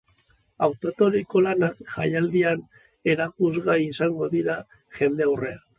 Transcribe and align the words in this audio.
Hautaturiko 0.67 1.43
lanak, 1.47 1.83
jailadian 1.91 2.65
erakusgai 3.15 3.79
izango 3.93 4.35
dira 4.37 4.63
jendaurrean. 5.01 5.67